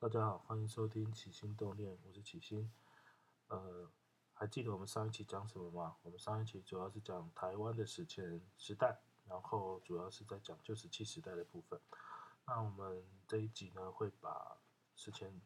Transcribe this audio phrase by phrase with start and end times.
[0.00, 2.72] 大家好，欢迎收听起心动念，我是起心。
[3.48, 3.86] 呃，
[4.32, 5.98] 还记得我们上一期讲什么吗？
[6.00, 11.78] 我们上一期主要是讲台湾的史前时代，然后主要是在讲旧石器时代的部分。
[12.46, 14.56] 那我们这一集呢，会把
[14.96, 15.38] 史前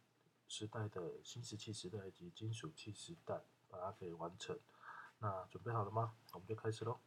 [0.46, 4.56] 时代的新石器时代以及金属器时代把它给完成。
[5.18, 6.14] 那准备好了吗？
[6.32, 7.00] 我们就开始喽。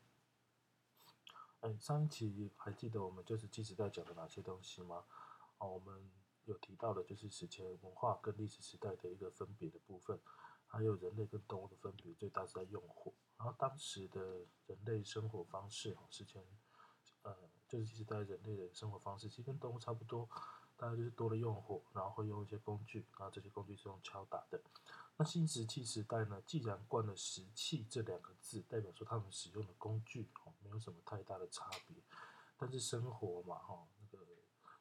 [1.62, 5.06] 哎，上一期还记得我们旧石器时代讲的哪些东西吗？
[5.60, 6.12] 哦，我们
[6.48, 10.20] 有提到的就是史前文化跟历史时代的一个分别的部分，
[10.66, 13.14] 还有人类跟动物的分别，最大是在用火。
[13.38, 14.22] 然后当时的
[14.66, 16.44] 人类生活方式，哈，史前，
[17.22, 17.36] 呃，
[17.68, 20.28] 就是纪时代人类的生活方式，其实跟动物差不多。
[20.80, 24.62] 大概就是多了用火，然后会用一些工具，然后这些工具是用敲打的。
[25.18, 26.40] 那新石器时代呢？
[26.46, 31.98] 既然冠了“石器”这两个字，代表说他们使用的工具哦，没有什么太大的差别。
[32.60, 33.88] 但是生活嘛，哈，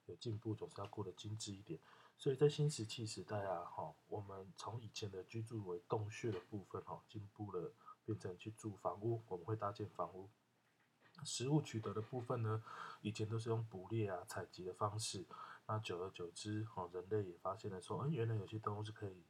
[0.07, 1.79] 有进步总是要过得精致一点。
[2.19, 7.73] 所以在新石器时代啊，哈，我们从以前的居住为洞穴的部分，哈，进步了
[8.05, 10.31] 变成去住房屋，我们会搭建房屋。
[11.25, 12.63] 食物取得的部分呢，
[13.01, 15.27] 以前都是用捕猎啊、采集的方式。
[15.67, 19.25] 那久而久之，哦，人类也发现了说，嗯，原来有些动物是可以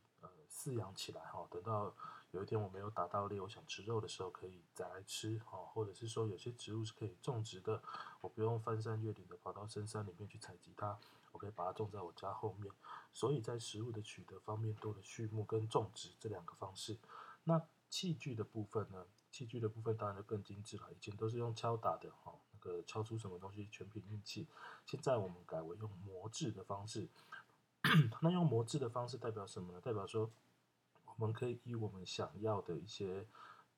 [0.51, 1.95] 饲养起来，哈，等到
[2.31, 7.83] 有一天我没有打到猎，我想吃肉的时候可以再来吃，哈，或者是说有些植物是可以种植的，
[8.21, 10.99] 我不用翻山越岭的跑到深山里面去采集它，
[11.33, 12.73] 我可以把它种在我家后面。
[13.13, 16.99] 所以在食物的取得方面，多了畜牧跟种植这两个方式。
[17.45, 19.07] 那器具的部分呢？
[19.31, 24.47] 器具的部分当然就更精致了，以前都是用敲打的，哈，那个敲出什么东西全凭运气。
[24.87, 27.07] 现在我们改为用磨制的方式。
[28.23, 29.81] 那用磨制的方式代表什么呢？
[29.81, 30.31] 代表说
[31.05, 33.27] 我们可以以我们想要的一些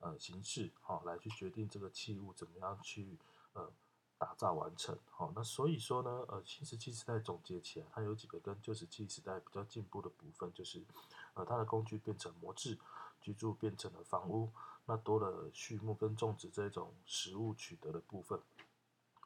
[0.01, 3.19] 呃形式，哈，来去决定这个器物怎么样去
[3.53, 3.71] 呃
[4.17, 4.99] 打造完成。
[5.11, 10.85] 好，那所以说呢，呃，新石器时代总结起来，它有几个跟旧石器时代比较进步的部分，就是
[11.35, 12.79] 呃它的工具变成磨制。
[13.21, 14.49] 居住变成了房屋，
[14.87, 18.41] 那多了畜牧跟种植这种食物取得的部分。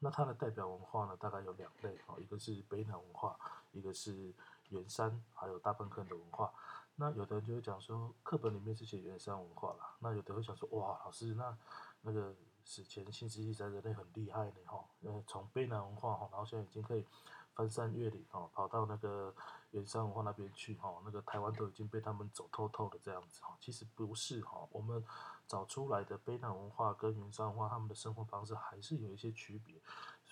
[0.01, 3.39] 那它的代表文化呢，大概有两类哦，一个是北南文化，
[3.71, 4.33] 一个是
[4.73, 6.53] 圆山还有大喷坑的文化。
[6.97, 9.95] 那有的人就会讲说，课本里面是写圆山文化啦。
[10.01, 11.57] 那有的会想说，哇，老师，那
[12.01, 12.35] 那个
[12.65, 17.07] 史前新石器时代人类很厉害呢，哈，呃，从卑南文化哈，然后现在已经可以。
[17.55, 19.31] 翻山越岭哦，跑到那个
[19.73, 23.55] 原山文化那边去哈，那个台湾都已经被他们走透透的这样子哈。
[23.61, 25.05] 其实不是哈，我们
[25.47, 29.79] 找出来的卑南文化跟原山文化，他们的生活方式还是有一些区别，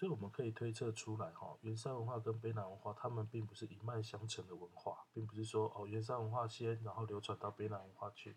[0.01, 8.35] 所以我们可以推测出来哈，原山文化跟卑南文化，他们并不是一脉相承的文化，并不是说哦原山文化先，然后流传到卑南文化去。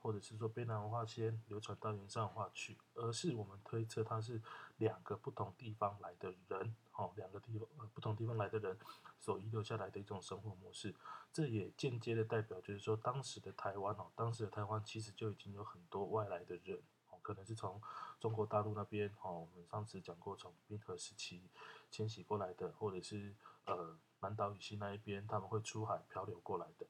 [0.00, 4.38] 或者是说卑南文化先流传到原上文化去，而是我们推测它是
[4.76, 8.76] 两个不同地方来的人，哦，两个地方呃不同地方来的人
[9.18, 10.94] 所遗留下来的一种生活模式。
[11.32, 16.82] 这也间接的代表就是说，当时的台湾哦，当时的台湾其实就已经有很多外来的人，
[17.24, 17.80] 可能是从
[18.20, 21.50] 中国大陆那边，哦，我们上次讲过从冰河时期
[21.90, 26.86] 迁徙过来的，或者是呃南岛语系那一边他们会出海漂流过来的。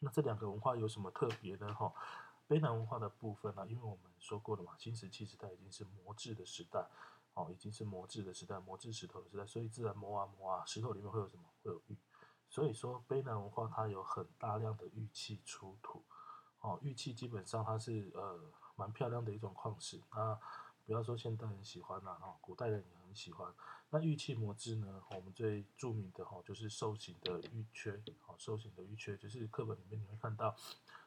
[0.00, 1.72] 那这两个文化有什么特别呢？
[1.74, 1.92] 哈，
[2.48, 6.88] 卑南文化的部分呢，因为我们说过了嘛，新石器时代已经是磨制的时代，
[7.34, 11.44] 哦，已经是磨制的时代，磨制石头的时代，所以自然磨啊磨啊，石头里面会有什么？
[11.62, 11.96] 会有玉。
[12.48, 16.02] 所以说卑南文化它有很大量的玉器出土，
[16.60, 18.38] 哦，玉器基本上它是呃
[18.82, 20.36] 蛮漂亮的一种矿石那。
[20.84, 23.48] 不要说现代人喜欢啦，哈，古代人也很喜欢。
[23.90, 25.00] 那玉器模制呢？
[25.14, 30.56] 我们最著名的哈就是兽形的玉缺，好，兽形的玉缺就是课本里面你会看到，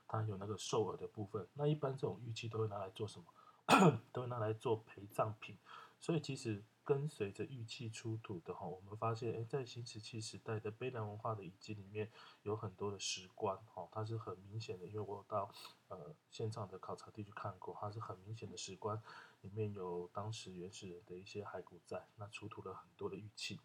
[0.07, 1.45] 它有那个兽耳的部分。
[1.55, 3.25] 那一般这种玉器都会拿来做什么？
[4.13, 5.57] 都会拿来做陪葬品。
[6.05, 6.63] 所以其实。
[6.87, 12.11] 跟随着玉器出土的哈，我们发现，诶，在新石器时代的卑南文化的遗迹里面，
[12.43, 15.51] 有很多的石棺，哈，它是很明显的，因为我到
[15.87, 19.01] 呃现场的考察地去看过，它是很明显的石棺，
[19.41, 23.59] 里面有当时原始人的一些骸骨在，那出土了很多的玉器，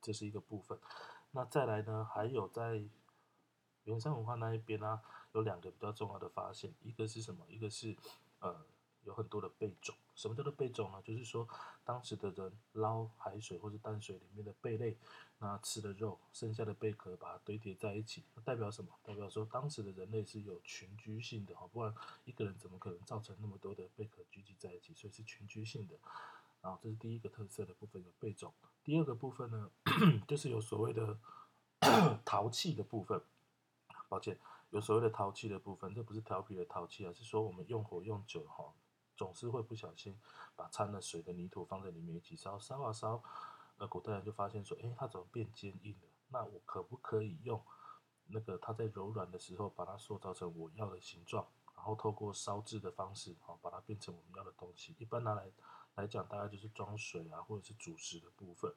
[0.00, 0.78] 这是一个部分。
[1.32, 2.80] 那再来呢，还有在
[3.82, 5.00] 原山文化那一边呢，
[5.32, 7.44] 有两个比较重要的发现，一个是什么？
[7.48, 7.96] 一个是
[8.38, 8.64] 呃。
[9.06, 11.00] 有很多的贝种，什么叫做贝种呢？
[11.02, 11.48] 就是说，
[11.84, 14.96] 当时的人捞海水或者淡水里面的贝类，
[15.38, 18.90] 那吃的肉，剩下的贝壳把它堆叠在一起，那代表什么？
[19.04, 21.94] 代表说当时的人类是有群居性的哈，不然
[22.24, 24.92] 一个人怎么可能造成那么多的贝壳聚集在一起？
[24.92, 25.94] 所以是群居性的。
[26.60, 28.52] 然后，这是第一个特色的部分，有贝种。
[28.82, 29.70] 第二个部分呢，
[30.26, 31.16] 就是有所谓的
[32.24, 33.22] 陶器的部分。
[34.08, 34.38] 抱歉，
[34.70, 38.72] 有所谓的陶器的部分，这不是调皮的陶器啊，是说我们用火用久哈。
[39.16, 40.16] 总是会不小心
[40.54, 43.22] 把掺了水的泥土放在里面一起烧，烧啊烧，
[43.78, 46.08] 呃，古代人就发现说，哎，它怎么变坚硬了？
[46.28, 47.60] 那我可不可以用
[48.26, 54.94] 那个它在柔软的时候，把它塑造成我要的形状，然后透过烧制的方式，好把它变成我们要的东西。
[54.98, 55.50] 一般拿来
[55.94, 58.72] 来讲，大概就是装水啊，或者是主食的部分。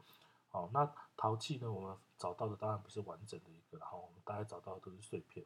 [0.49, 5.45] 好，那陶器呢，我们找到的当然不是完整的一个，然后我们大概找到的都是碎片。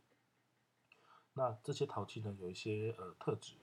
[1.33, 3.55] 那这些陶器呢，有一些呃特质。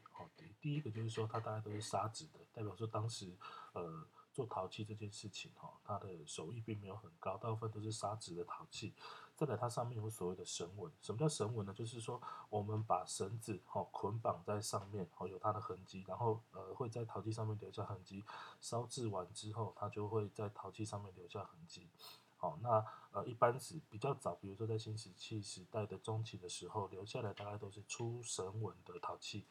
[0.61, 3.37] 第一个就是说，它大概都是砂质的，代表说当时
[3.73, 4.07] 呃。
[4.33, 8.95] 做陶器这件事情，哈，它的手艺并没有很高，大部分都是砂质的陶器。
[9.37, 10.91] 再来，它上面有所谓的绳纹。
[11.03, 11.75] 什么叫绳纹呢？
[11.75, 18.25] 就是说，我们把绳子，哈，捆绑在上面，哦，有它的痕迹，然后，呃，会在陶器上面留下痕迹。
[18.61, 21.89] 烧制完之后，它就会在陶器上面留下痕迹。
[22.37, 29.45] 好，那，呃，一般是比较早，比如说在新石器时代的中期的时候，留下来大概都是出绳纹的陶器。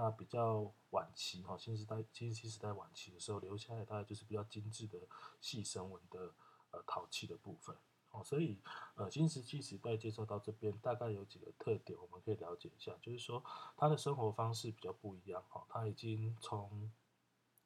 [0.00, 4.98] 那比较晚期哈，新时代、新石器时代晚期的时候留下来，大概就是比较精致的
[5.40, 6.34] 细绳纹的
[6.70, 7.76] 呃陶器的部分
[8.10, 8.22] 哦。
[8.22, 8.58] 所以
[8.96, 13.42] 呃，新石器时代介绍到这边，大概有几个特点，我们可以了解一下，就是说
[13.76, 16.90] 他的生活方式比较不一样哈，他已经从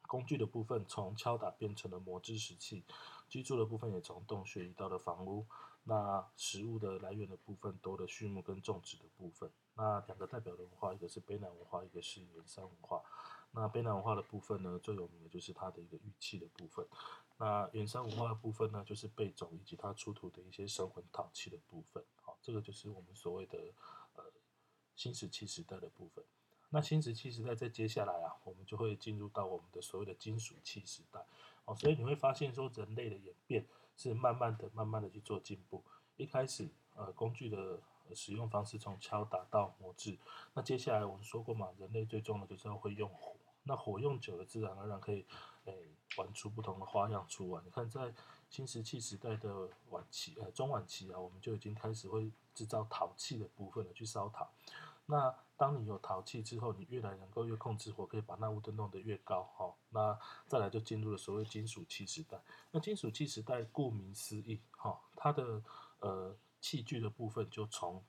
[0.02, 2.84] 工具的部分从敲打变成了磨制石器，
[3.28, 5.46] 居住的部分也从洞穴移到了房屋。
[5.84, 9.50] 那食物的来源的部分多了畜牧跟种植的部分。
[9.78, 13.00] 那两个代表的文化，一个是卑南文化，一个是元山文化。
[13.52, 16.84] 那卑南文化的部分呢，最有名的就是它的一个玉器的部分。
[17.38, 22.04] 那元山文化的部分呢，就是贝种以及它出土的一些神魂陶器的部分。
[22.20, 23.56] 好，这个就是我们所谓的
[24.16, 24.24] 呃
[24.96, 26.24] 新石器时代的部分。
[26.70, 31.24] 那新石器时代在接下来啊，我们就会进入到我们的所谓的金属器时代。
[31.64, 33.64] 哦，所以你会发现说人类的演变。
[34.00, 35.82] 是慢慢的、慢慢的去做进步。
[36.16, 37.80] 一开始，呃，工具的
[38.14, 40.18] 使用方式从敲打到磨制。
[40.54, 43.34] 那接下来我们说过嘛，人类最重要的就是要会用火。
[43.64, 45.26] 那火用久了，自然而然可以，
[45.66, 47.62] 诶，玩出不同的花样出来。
[47.62, 48.14] 你看，在
[48.48, 54.48] 新石器时代的晚期，呃，中晚期啊，我们就已经开始会制造陶器的部分了，去烧陶。
[55.04, 59.74] 那当你有陶器之后，你越来能够越控制火，可以把那温度弄得越高，哈。
[59.90, 62.40] 那再来就进入了所谓金属器时代。
[62.70, 65.62] 那金属器时代顾名思义，哈，它的
[66.00, 68.04] 呃器具的部分就从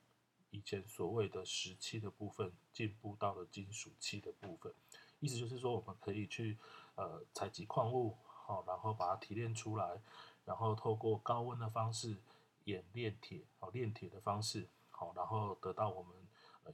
[0.49, 4.73] 以前所谓的石器的部分进步到了金属器的部分。
[5.19, 6.57] 意思就是说，我们可以去
[6.95, 10.01] 呃采集矿物，好，然后把它提炼出来，
[10.45, 12.17] 然后透过高温的方式
[12.65, 16.13] 冶炼铁，好，炼铁的方式，好，然后得到我们。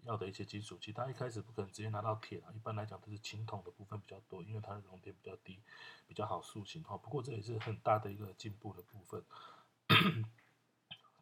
[0.03, 5.57] 要的一些金属器，它一开始不可能直接拿到铁啊，一般来讲都是青铜的部分比较多，因为它的熔点比较低，
[6.05, 6.97] 比较好塑形哈。
[6.97, 9.23] 不过这也是很大的一个进步的部分。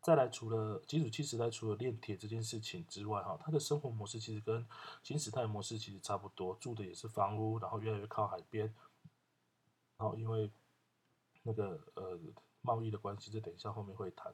[0.04, 4.68] 再来，除了金属器时代，除了炼铁这件事情之外哈，它的生活模式其实跟
[5.02, 8.66] 新时代模式其实差不多，住的也是房屋，然后越来越靠海边，
[9.98, 10.52] 然后因为
[11.44, 12.20] 那个呃
[12.62, 14.34] 贸易的关系，这等一下后面会谈。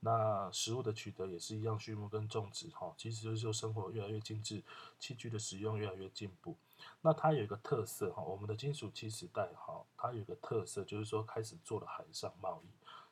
[0.00, 4.62] 那食物的取得也是一样，畜牧跟种植哈，其实就是说生活越来越精致，
[5.00, 6.54] 器具的使用越来越进步。
[7.00, 12.68] 那它有一个特色哈，我们的金属器时代哈，它有一个特色就是说开始做了海上贸易，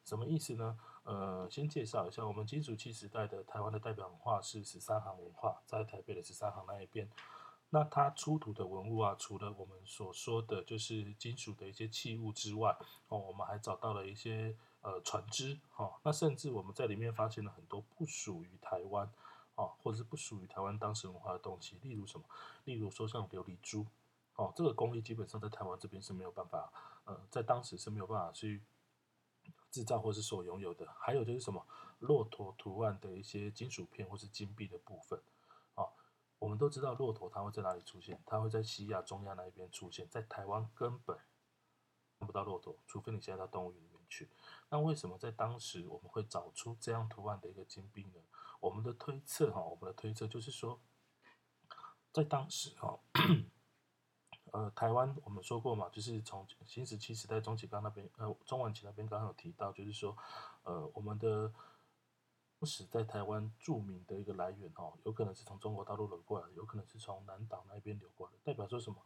[0.06, 0.78] 什么意思呢？
[1.04, 7.06] 呃，先介绍一下，我们金属器时代的台湾的代表文化是十三行文化，在台北的十三行那一边。
[7.68, 12.74] 那它出土的文物啊，除了我们所说的就是金属的一些器物之外，
[13.08, 14.56] 哦，我们还找到了一些。
[14.82, 19.10] 呃，船只，哈，那甚至我们在里面发现了很多不属于台湾，
[19.56, 22.24] 哦，或者是不属于台湾当时文化的东西，例如什么？
[22.66, 23.84] 例如说像琉璃珠，
[24.36, 26.72] 哦，这个工艺基本上在台湾这边是没有办法，
[27.04, 28.62] 呃，在当时是没有办法去
[29.76, 30.86] 制造或是所拥有的。
[30.98, 31.66] 还有就是什么？
[31.98, 35.20] 骆驼图案的一些金属片或是金币的部分，
[35.74, 35.84] 啊，
[36.38, 38.18] 我们都知道骆驼它会在哪里出现？
[38.24, 41.18] 它会在西亚、中亚那一边出现，在台湾根本
[42.18, 44.30] 看不到骆驼，除非你现在到动物园里面去。
[44.70, 48.20] 那为什么在当时我们会找出这样图案的一个金币呢？
[48.60, 50.80] 我们的推测哈，我们的推测就是说，
[52.12, 52.98] 在当时哈，
[54.56, 60.16] 呃，台湾我们说过嘛，就是从新石器时代中期刚那边，呃，中晚期那边刚刚有提到，就是说，
[60.62, 61.52] 呃，我们的
[62.58, 68.96] 当时在台湾著名的一个来源哦，有可能是从中国大陆流过来的，有可能是从南岛那边流过来的，代表说什么？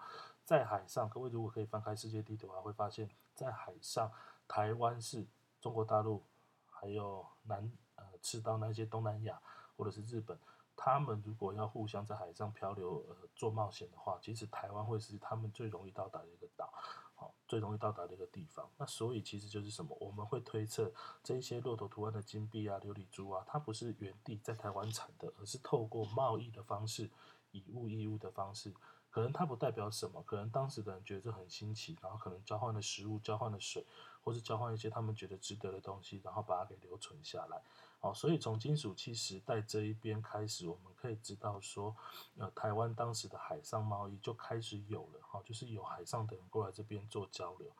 [0.45, 4.13] 在海上，各位如果可以翻开世界地图啊，会发现，在海上，
[4.47, 5.27] 台湾是。
[5.61, 6.25] 中国大陆，
[6.71, 9.39] 还有南呃赤道那些东南亚
[9.77, 10.39] 或者是日本，
[10.83, 16.73] 他们如果要互相在海上漂流呃做冒险的话，其实台湾会是他们最容易到达的一个岛，
[17.15, 18.67] 好最容易到达的一个地方。
[18.79, 19.95] 那所以其实就是什么？
[20.01, 20.91] 我们会推测
[21.23, 27.11] 这一些骆驼图案的金币啊、琉璃珠啊，它不是原地在台湾产的，而是透过贸易的方式，
[27.51, 28.73] 以物易物的方式。
[29.11, 33.85] 可能它不代表什么，可能当时的人觉得这很新奇，然后可能交换了食物，交换了水。
[34.23, 37.63] 或是交换一些他们觉得值得的东西，然后把它给留存下来。
[38.01, 41.95] 哦，所以从金属器时代这一边开始，我们可以知道说，
[42.39, 47.71] 呃，台湾当时的海上贸易就开始有了，哈，就是有海上的人过来这边做交流。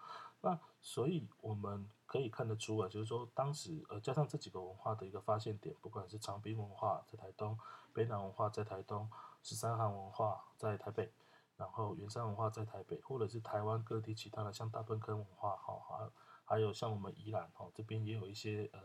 [0.43, 7.59] 那所以我们可以看得出啊，就是说当时呃加上这几个文化的一个发现点，不管是长滨文化在台东，
[7.93, 9.11] 北南文化在台东，
[9.43, 11.11] 十三行文化在台北，
[11.57, 16.11] 然后圆山文化在台北，或者是台湾各地其他的像大墩坑文化，哈，还
[16.45, 18.81] 还有像我们宜兰哈这边也有一些呃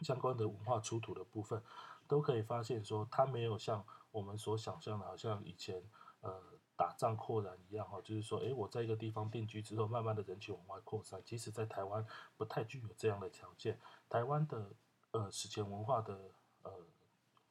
[0.00, 1.62] 相关的文化出土的部分，
[2.08, 5.82] 都可以发现说它没有像我们所想象的，好像以前
[6.20, 6.42] 呃。
[6.74, 11.22] 打仗扩展一样哈，就是说，诶，我在一个地方定居之后，慢慢的人群往外扩散。
[11.24, 12.04] 其实，在台湾
[12.36, 13.78] 不太具有这样的条件。
[14.08, 14.72] 台湾的
[15.12, 16.32] 呃史前文化的
[16.62, 16.72] 呃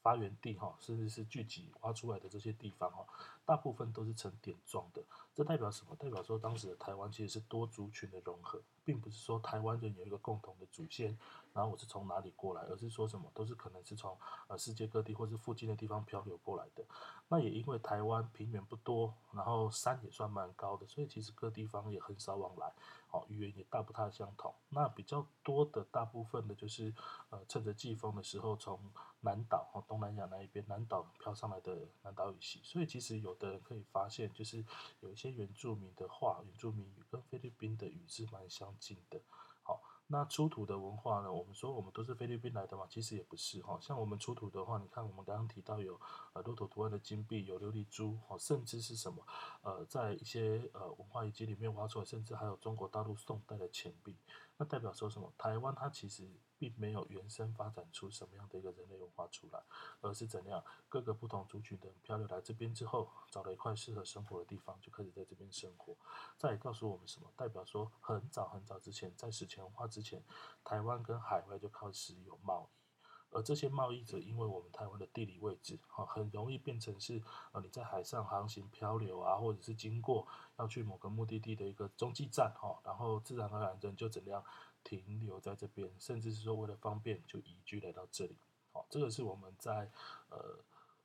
[0.02, 3.06] 发源地哈，甚至是聚集挖出来的这些地方哈，
[3.46, 5.02] 大部分都是呈点状的。
[5.34, 5.96] 这代表什么？
[5.96, 11.18] 代表说当时的台湾其实是多族群的融合，并不是说台湾人有一个共同的祖先。
[11.54, 14.18] 然后我是从哪里过来，而是说什么都是可能是从
[14.48, 16.86] 呃世界各地或是附近的地方漂流过来的。
[17.28, 22.72] 那也因为台湾平原不多，然后山也算蛮高的，所以其实各地方也很少往来，
[23.10, 24.54] 哦，语言也大不太相同。
[24.70, 26.94] 那比较多的大部分的就是
[27.30, 28.80] 呃趁着季风的时候从
[29.20, 32.62] 南岛哦东南亚那一边南岛飘上来的南岛语系。
[32.64, 34.64] 所以其实有有的可以发现，就是
[35.00, 39.22] 有一些原住民的话，原住民语跟菲律宾的语是蛮相近的。
[39.64, 41.32] 好那出土的文化呢？
[41.32, 43.80] 我们说我们都是菲律宾来的嘛，其实也不是哈。
[43.80, 45.98] 像我们出土的话，你看我们刚刚提到有
[46.34, 49.26] 呃骆驼图案的金币，有琉璃珠，哦，甚至是什么
[49.62, 54.18] 呃，在一些呃文化遗迹里面挖出来，甚至还有中国大陆宋代的钱币。
[54.58, 55.32] 那代表说什么？
[55.38, 56.30] 台湾它其实
[56.62, 59.60] 并没有原生发展出什么样的一个人类文化出来，
[60.00, 65.98] 而是怎样各个不同族群的人漂流来这边之后，找了一块适合生活的地方，就开始在这边生活。
[66.38, 67.32] 再告诉我们什么？
[67.36, 70.24] 代表说很早很早之前，在史前文化之前，
[70.64, 80.28] 台湾跟海外就开始有贸易，而这些贸易者因为我们台湾的地理位置，哈，很容易变成是呃你在海上航行漂流啊，或者是经过。
[80.58, 84.44] 要去某个目的地的一个中继站，哈，然后自然而然人就怎样
[84.84, 88.36] 停留在这边，甚至是说为了方便就移居来到这里，
[88.72, 89.92] 好，这个是我们在
[90.30, 90.60] 呃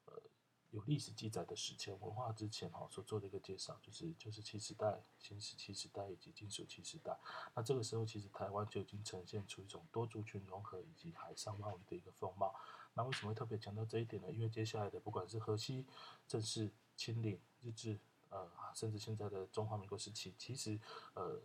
[0.07, 0.23] 呃
[0.71, 7.17] 有历史记载的史前文化之前，哈所做的一个介绍，就是就是器时代、新石器时代以及金属器时代。
[7.55, 12.55] 那这个时候其实台湾就已经呈现出一种多族群融合以及海上贸易的一个风貌。
[12.95, 14.33] 那为什么会特别强调这一点呢？
[14.33, 15.87] 因为接下来的不管是河西、
[16.27, 17.99] 正式、清领、日治。
[18.29, 20.79] 呃，甚至现在的中华民国时期，其实
[21.15, 21.41] 呃，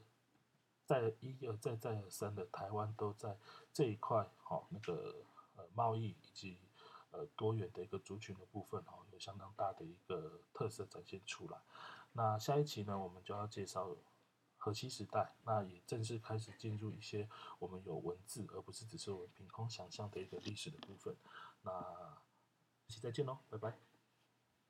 [0.91, 3.37] 在一而再再而三的台湾都在
[3.71, 5.15] 这一块哈那个
[5.55, 6.57] 呃贸易以及
[7.11, 11.57] 呃多元的一个族群的部分哈，有相当大的一个特色展现出来。
[12.11, 13.95] 那下一期呢，我们就要介绍
[14.57, 21.15] 河西时代，那也正式开始进入一些我们有文字而不是只是我们凭空想象的一个历史的部分。
[21.61, 21.71] 那，
[22.87, 23.90] 一起再见喽，拜拜。